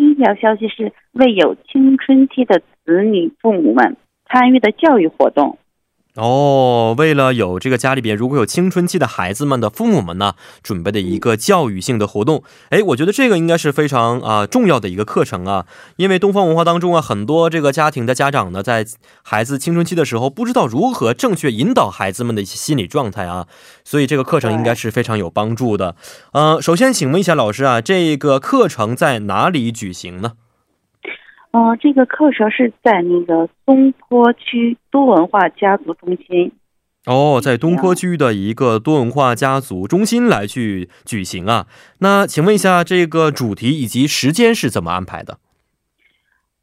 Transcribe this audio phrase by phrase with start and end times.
[0.00, 5.58] 第一条消息是为有青春期的子女父母们参与的教育活动。
[6.20, 12.42] 哦，为了有这个家里边如果有青春期的孩子们的父母们呢，准备的一个教育性的活动。
[12.68, 15.64] 哎，我觉得这个应该是非常啊重要的一个课程啊，
[15.96, 18.86] 因为东方文化当中啊，很多这个家庭的家长呢，在
[19.22, 23.46] 孩子青春期的时候，不知道如何正确引导孩子们的一些心理状态啊，
[23.82, 25.96] 所以这个课程应该是非常有帮助的。
[26.32, 30.32] 呃，首先请问一下老师啊，这个课程在哪里举行呢？
[31.52, 36.52] 哦，这个课程是在那个东坡区多文化家族中心。
[37.06, 41.66] 哦，在东坡区的一个多文化家族中心来去举行啊。
[41.98, 45.38] 那请问一下，这个主题以及时间是怎么安排的？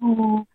[0.00, 0.46] 哦，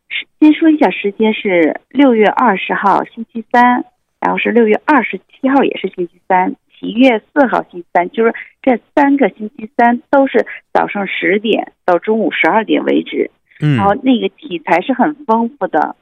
[0.42, 3.86] 先说一下时间是六月二十号星期三，
[4.20, 13.32] 然后是六月二十七号也是星期三，七月四号星期三，就是这三个星期三都是早上十点到中午十二点为止。
[13.60, 15.96] 然后那个题材是很丰富的，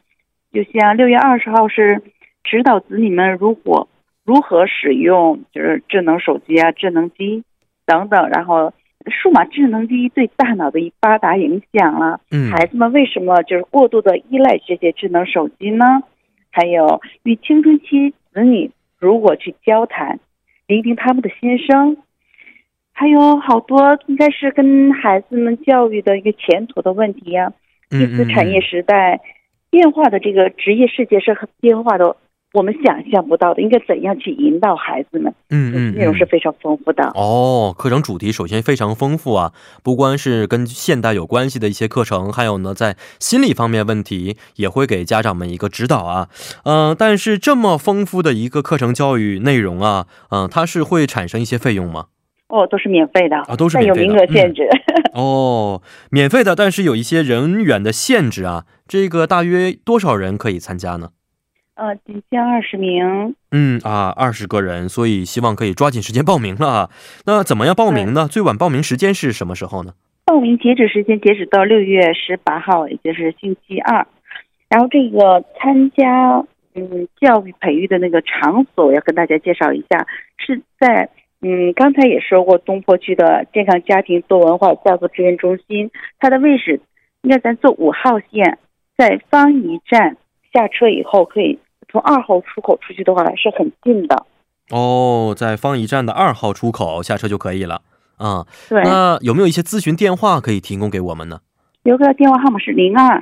[0.52, 2.02] 就像六月二十号是
[2.44, 3.88] 指导子女们如果
[4.26, 7.44] 如何使用，就是智能手机啊、智能机
[7.86, 8.30] 等等。
[8.30, 8.74] 然后
[9.08, 12.20] 数码智能机对大脑的一发达影响了，
[12.52, 15.86] 孩子们为什么就是过度的依赖这些智能手机呢？
[16.52, 20.20] 还有与青春期子女如果去交谈，
[20.68, 21.98] 聆听他们的心声。
[22.98, 27.52] 还有好多应该是跟孩子们教育的一个前途的问题呀。
[27.90, 29.20] 第四产业时代
[29.70, 32.16] 变化的这个职业世界是很变化的，
[32.54, 33.62] 我们想象不到的。
[33.62, 35.34] 应该怎样去引导孩子们？
[35.50, 37.12] 嗯嗯，内容是非常丰富的。
[37.16, 39.52] 哦，课程主题首先非常丰富啊，
[39.84, 46.30] 不光是跟现代有关系的一些课程，还有呢，在心理方面问题也会给家长们一个指导啊。
[46.64, 52.06] 嗯，但是这么丰富的一个课程教育内容啊，嗯，它是会产生一些费用吗？
[52.56, 54.70] 哦，都是免费的啊，都是免费的，有名额限制。
[55.14, 58.66] 哦，免费的，但是有一些人员的限制啊。
[58.88, 61.10] 这个大约多少人可以参加呢？
[61.76, 63.36] 呃，仅限二十名。
[63.52, 66.90] 嗯啊，二十个人，所以希望可以抓紧时间报名了。
[67.26, 68.28] 那怎么样报名呢？
[68.30, 69.94] 最晚报名时间是什么时候呢？
[70.26, 74.08] 报名截止时间截止到六月十八号，也就是星期二。
[74.70, 76.46] 然后这个参加
[76.76, 81.10] 嗯教育培育的那个场所，要跟大家介绍一下，是在。
[81.48, 86.82] 嗯，刚才也说过，东坡区的健康家庭多文化家族支援中心，它的位置
[87.22, 88.58] 应该咱坐五号线，
[88.98, 90.18] 在方怡站
[90.52, 94.26] 下车以后，可以从二号出口出去的话是很近的。
[94.72, 97.84] 哦，在方怡站的二号出口下车就可以了。
[98.18, 98.82] 啊，对。
[98.82, 101.42] 那有没有一些咨询电话可以提供给我们呢？
[101.84, 103.22] 留个电话号码是零二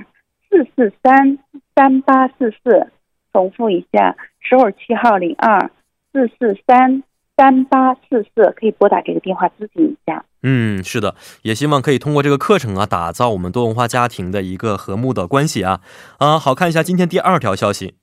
[0.50, 1.38] 四四三
[1.75, 2.88] 三八四四，
[3.34, 5.69] 重复一下，首尔七号零二
[6.13, 7.03] 四四三。
[7.36, 10.24] 三八四四可以拨打这个电话咨询一下。
[10.44, 15.80] 嗯，是的，也希望可以通过这个课程啊，打造我们多文化家庭的一个和睦的关系啊。
[16.20, 17.96] 啊，好看一下今天第二条消息。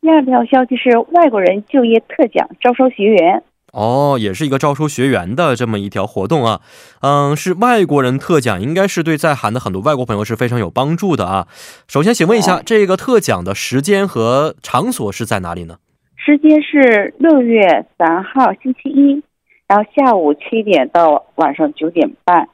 [0.00, 3.42] 第二条消息是外国人就业特奖招收学员。
[3.72, 6.60] 哦，也是一个招收学员的这么一条活动啊。
[7.00, 11.48] 嗯，是外国人特奖，应该是对在韩的很多外国朋友是非常有帮助的啊。
[11.88, 15.76] 首先，请问一下，这个特奖的时间和场所是在哪里呢？
[16.24, 19.22] 时间是六月三号星期一，
[19.66, 22.48] 然后下午七点到晚上九点半，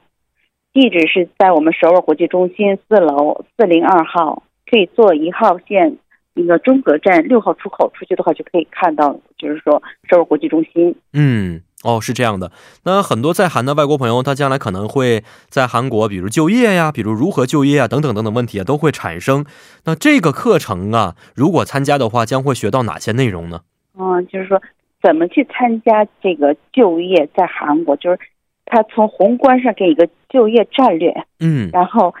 [0.73, 5.97] 地址是在我们首尔国际中心四楼四零二号，可以坐一号线
[6.33, 10.95] 那个中阁站六号出口出去的话，就可以看到，就是说首尔国际中心。
[11.13, 11.61] 嗯。
[11.83, 12.51] 哦，是这样的。
[12.83, 19.45] 那很多在韩的外国朋友，他将来可能会在韩国，比如就业呀，比如如何就业啊，等等等等问题啊，都会产生。
[19.85, 23.61] 那这个课程啊，如果参加的话，将会学到哪些内容呢？
[23.97, 24.61] 嗯，就是说
[25.01, 28.19] 怎么去参加这个就业，在韩国，就是
[28.65, 31.13] 他从宏观上给一个就业战略。
[31.39, 32.13] 嗯，然后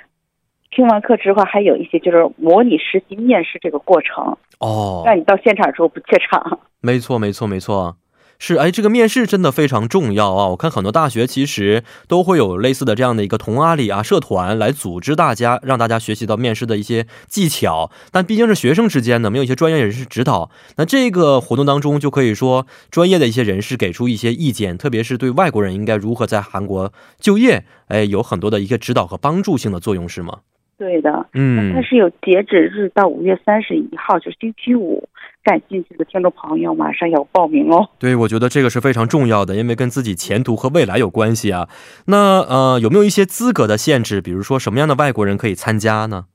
[0.71, 4.37] 听完课之后，还有一些就是模拟实习面试这个过程。
[4.59, 6.59] 哦，让你到现场之后不怯场。
[6.79, 7.97] 没错，没错，没错。
[8.41, 10.47] 是，哎，这个面试真的非常重要啊！
[10.47, 17.91] 我看很多大学其实都会有类似的这样的一个同阿里啊社团来组织大家，让大家学习到面试的一些技巧。
[18.13, 30.39] 但毕竟是学生之间呢，没有一些专业人士指导，那这个活动当中就可以说专业的一些人士给出一些意见，特别是对外国人应该如何在韩国就业，哎，有很多的一个指导和帮助性的作用，是吗？
[30.77, 35.09] 对的，嗯，它是有截止日到五月三十一号，就是星期五。
[35.43, 37.89] 感兴趣的听众朋友，马上要报名哦。
[37.97, 41.67] 对，我觉得这个是非常重要的，因为跟自己前途和未来有关系啊。
[42.05, 44.21] 那呃，有没有一些资格的限制？
[44.21, 46.25] 比如说，什么样的外国人可以参加呢？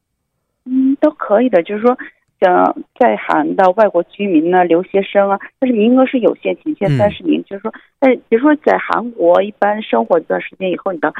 [0.64, 1.62] 嗯，都可以的。
[1.62, 1.96] 就是说，
[2.40, 7.44] 像在韩的外国居民呢，留学生啊，但是名额是有限，仅限三十名。
[7.48, 11.12] 就是说，但比如说在韩国一般生活一段时间以后，你的。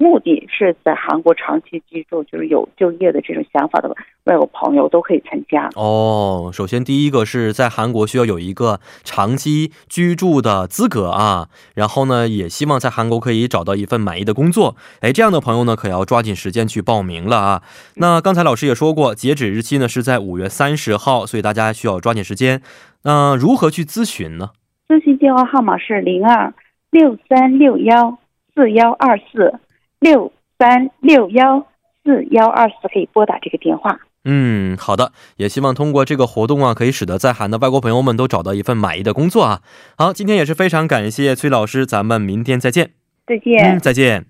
[0.00, 3.94] 目的是在韩国长期居住，就是有就业的这种想法的
[4.24, 5.68] 外国朋友都可以参加。
[5.76, 14.74] 哦，首先第一个是在韩国需要有一个长期居住的资格啊，然后呢，也希望在韩国可以找到一份满意的工作。
[15.02, 17.62] 哎，这样的朋友呢，可要抓紧时间去报名了啊。
[17.96, 22.62] 那刚才老师也说过，截止日期呢是在五月三十号，所以大家需要抓紧时间。
[23.02, 24.52] 那如何去咨询呢？
[24.88, 26.54] 咨询电话号码是零二
[26.90, 28.18] 六三六幺
[28.54, 29.60] 四幺二四。
[30.00, 31.66] 六三六幺
[32.02, 34.00] 四幺二四可以拨打这个电话。
[34.24, 39.62] 嗯，好的，也希望通过这个活动啊，可以使得在韩的外国朋友们都找到一份满意的工作啊。
[39.96, 42.90] 好，今天也是非常感谢崔老师，咱们明天再见。
[43.26, 43.76] 再见。
[43.76, 44.26] 嗯，再见。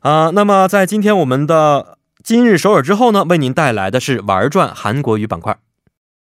[0.00, 5.56] 啊，那么在今天我们的今日首尔之后呢，为您带来的是玩转韩国语板块。